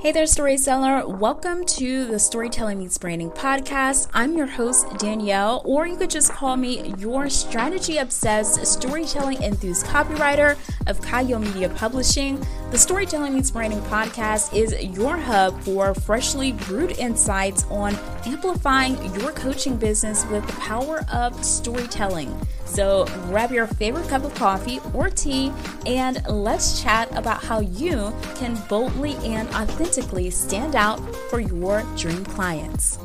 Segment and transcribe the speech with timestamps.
[0.00, 1.06] Hey there, storyteller.
[1.06, 4.08] Welcome to the Storytelling Meets Branding podcast.
[4.14, 9.84] I'm your host, Danielle, or you could just call me your strategy obsessed storytelling enthused
[9.84, 10.52] copywriter
[10.86, 12.42] of Chayil Media Publishing.
[12.70, 19.32] The Storytelling Meets Branding podcast is your hub for freshly brewed insights on amplifying your
[19.32, 22.32] coaching business with the power of storytelling.
[22.66, 25.52] So grab your favorite cup of coffee or tea
[25.84, 32.24] and let's chat about how you can boldly and authentically stand out for your dream
[32.24, 33.00] clients.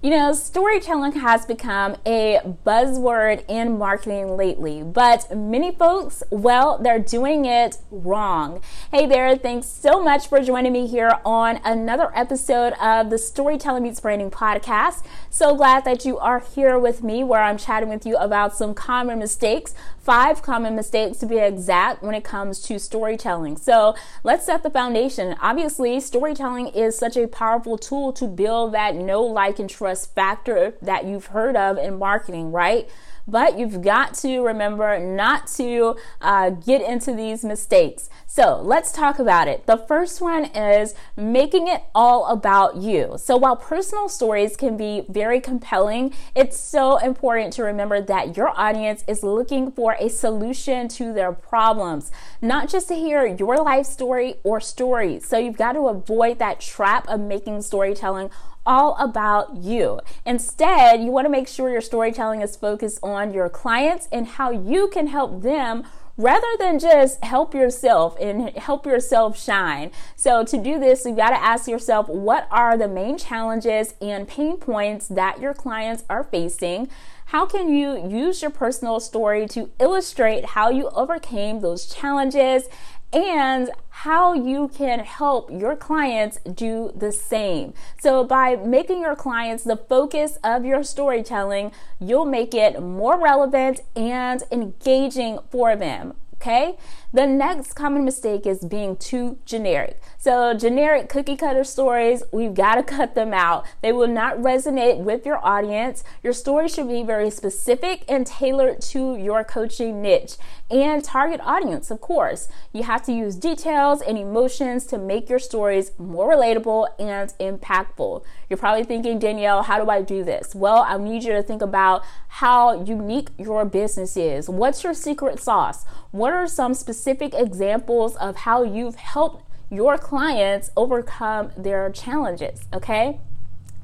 [0.00, 7.00] You know, storytelling has become a buzzword in marketing lately, but many folks, well, they're
[7.00, 8.62] doing it wrong.
[8.92, 13.82] Hey there, thanks so much for joining me here on another episode of the Storytelling
[13.82, 15.04] Meets Branding podcast.
[15.30, 18.74] So glad that you are here with me where I'm chatting with you about some
[18.74, 23.56] common mistakes, five common mistakes to be exact when it comes to storytelling.
[23.56, 25.34] So let's set the foundation.
[25.40, 30.14] Obviously, storytelling is such a powerful tool to build that know, like, and trust trust
[30.14, 32.88] factor that you've heard of in marketing, right?
[33.26, 38.08] But you've got to remember not to uh, get into these mistakes.
[38.26, 39.66] So let's talk about it.
[39.66, 43.16] The first one is making it all about you.
[43.18, 48.48] So while personal stories can be very compelling, it's so important to remember that your
[48.58, 53.86] audience is looking for a solution to their problems, not just to hear your life
[53.86, 55.26] story or stories.
[55.26, 58.30] So you've got to avoid that trap of making storytelling
[58.68, 59.98] all about you.
[60.26, 64.50] Instead, you want to make sure your storytelling is focused on your clients and how
[64.50, 65.84] you can help them
[66.18, 69.90] rather than just help yourself and help yourself shine.
[70.16, 74.28] So, to do this, you got to ask yourself what are the main challenges and
[74.28, 76.90] pain points that your clients are facing?
[77.28, 82.68] How can you use your personal story to illustrate how you overcame those challenges
[83.12, 87.74] and how you can help your clients do the same.
[88.00, 93.80] So, by making your clients the focus of your storytelling, you'll make it more relevant
[93.96, 96.14] and engaging for them.
[96.40, 96.76] Okay.
[97.12, 100.00] The next common mistake is being too generic.
[100.18, 103.66] So, generic cookie cutter stories, we've got to cut them out.
[103.82, 106.04] They will not resonate with your audience.
[106.22, 110.36] Your story should be very specific and tailored to your coaching niche
[110.70, 112.48] and target audience, of course.
[112.72, 118.22] You have to use details and emotions to make your stories more relatable and impactful.
[118.50, 120.54] You're probably thinking, Danielle, how do I do this?
[120.54, 124.48] Well, I need you to think about how unique your business is.
[124.48, 125.86] What's your secret sauce?
[126.10, 132.66] What are some specific examples of how you've helped your clients overcome their challenges?
[132.72, 133.20] Okay.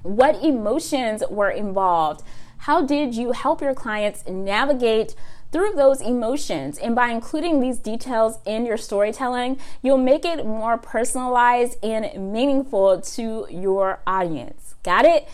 [0.02, 2.22] What emotions were involved?
[2.58, 5.14] How did you help your clients navigate
[5.54, 6.78] through those emotions.
[6.78, 13.00] And by including these details in your storytelling, you'll make it more personalized and meaningful
[13.00, 14.74] to your audience.
[14.82, 15.28] Got it?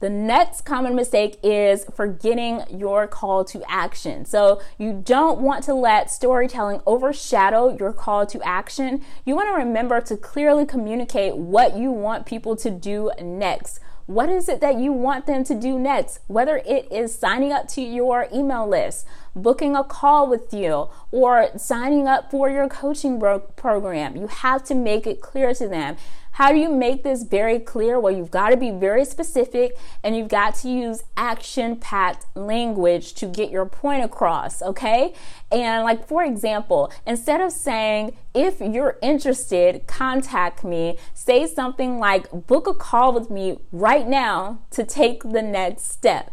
[0.00, 4.24] The next common mistake is forgetting your call to action.
[4.24, 9.02] So you don't want to let storytelling overshadow your call to action.
[9.26, 13.78] You want to remember to clearly communicate what you want people to do next.
[14.06, 16.20] What is it that you want them to do next?
[16.26, 19.06] Whether it is signing up to your email list,
[19.36, 23.20] booking a call with you, or signing up for your coaching
[23.54, 25.96] program, you have to make it clear to them.
[26.40, 28.00] How do you make this very clear?
[28.00, 33.12] Well, you've got to be very specific and you've got to use action packed language
[33.16, 35.12] to get your point across, okay?
[35.52, 42.30] And, like, for example, instead of saying, if you're interested, contact me, say something like,
[42.46, 46.32] book a call with me right now to take the next step.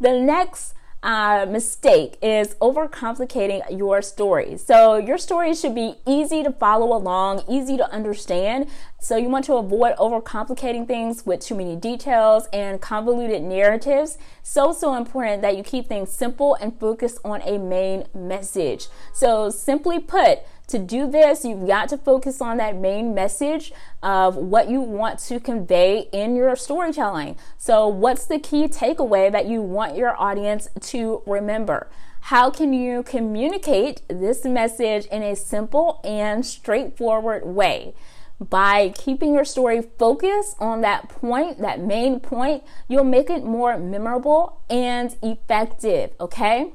[0.00, 0.74] The next
[1.06, 4.58] uh, mistake is overcomplicating your story.
[4.58, 8.68] So, your story should be easy to follow along, easy to understand.
[9.00, 14.18] So, you want to avoid overcomplicating things with too many details and convoluted narratives.
[14.42, 18.88] So, so important that you keep things simple and focus on a main message.
[19.14, 24.36] So, simply put, to do this, you've got to focus on that main message of
[24.36, 27.36] what you want to convey in your storytelling.
[27.56, 31.88] So, what's the key takeaway that you want your audience to remember?
[32.20, 37.94] How can you communicate this message in a simple and straightforward way?
[38.40, 43.78] By keeping your story focused on that point, that main point, you'll make it more
[43.78, 46.72] memorable and effective, okay?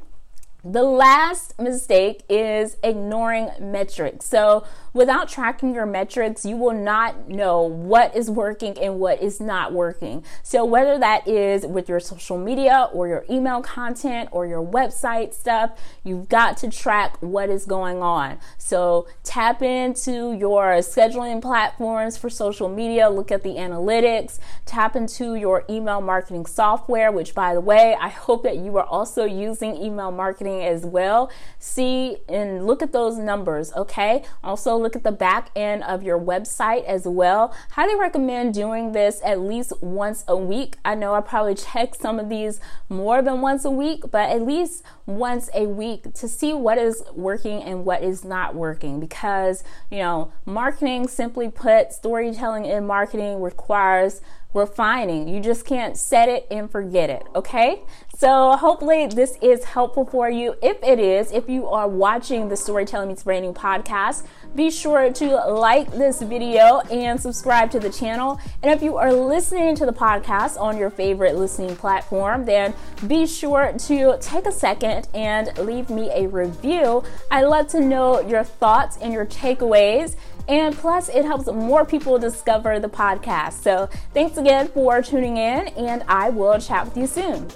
[0.64, 4.28] The last mistake is ignoring metrics.
[4.28, 9.40] So, without tracking your metrics, you will not know what is working and what is
[9.40, 10.24] not working.
[10.44, 15.34] So, whether that is with your social media or your email content or your website
[15.34, 15.72] stuff,
[16.04, 18.40] you've got to track what is going on.
[18.58, 25.36] So, tap into your scheduling platforms for social media, look at the analytics, tap into
[25.36, 29.76] your email marketing software, which, by the way, I hope that you are also using
[29.76, 31.32] email marketing as well.
[31.60, 34.24] See and look at those numbers, okay?
[34.44, 37.56] Also, look at the back end of your website as well.
[37.72, 40.78] Highly recommend doing this at least once a week.
[40.84, 44.42] I know I probably check some of these more than once a week, but at
[44.42, 49.64] least once a week to see what is working and what is not working because,
[49.90, 54.22] you know, marketing, simply put, storytelling in marketing requires
[54.54, 55.28] refining.
[55.28, 57.82] You just can't set it and forget it, okay?
[58.16, 60.56] So, hopefully, this is helpful for you.
[60.62, 65.36] If it is, if you are watching the Storytelling Meets Branding podcast, be sure to
[65.48, 68.40] like this video and subscribe to the channel.
[68.62, 72.76] And if you are listening to the podcast on your favorite listening platform, then
[73.08, 77.04] be sure to take a second and leave me a review.
[77.32, 80.16] I love to know your thoughts and your takeaways.
[80.48, 83.54] And plus, it helps more people discover the podcast.
[83.62, 87.48] So, thanks again for tuning in, and I will chat with you soon.